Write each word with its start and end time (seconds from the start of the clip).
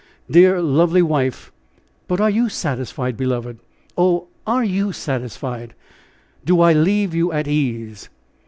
dear, 0.31 0.59
lovely 0.63 1.03
wife! 1.03 1.51
but 2.07 2.19
are 2.19 2.27
you 2.31 2.49
satisfied, 2.49 3.15
beloved 3.15 3.59
oh! 3.95 4.25
are 4.47 4.63
you 4.63 4.91
satisfied? 4.91 5.75
Do 6.43 6.59
I 6.59 6.73
leave 6.73 7.13
you 7.13 7.31
at 7.31 7.47
ease?" 7.47 8.09